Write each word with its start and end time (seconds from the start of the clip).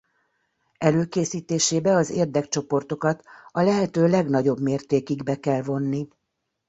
Előkészítésébe 0.77 1.95
az 1.95 2.09
érdekcsoportokat 2.09 3.23
a 3.51 3.61
lehető 3.61 4.07
legnagyobb 4.07 4.59
mértékig 4.59 5.23
be 5.23 5.39
kell 5.39 5.61
vonni. 5.61 6.07